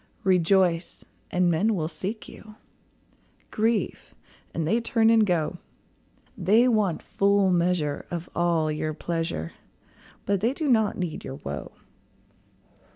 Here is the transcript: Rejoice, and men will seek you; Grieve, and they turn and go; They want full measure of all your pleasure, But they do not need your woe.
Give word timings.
Rejoice, 0.23 1.05
and 1.29 1.51
men 1.51 1.75
will 1.75 1.87
seek 1.87 2.27
you; 2.27 2.55
Grieve, 3.51 4.15
and 4.51 4.67
they 4.67 4.81
turn 4.81 5.11
and 5.11 5.23
go; 5.27 5.59
They 6.35 6.67
want 6.67 7.03
full 7.03 7.51
measure 7.51 8.07
of 8.09 8.27
all 8.35 8.71
your 8.71 8.95
pleasure, 8.95 9.51
But 10.25 10.41
they 10.41 10.53
do 10.55 10.67
not 10.67 10.97
need 10.97 11.23
your 11.23 11.35
woe. 11.35 11.73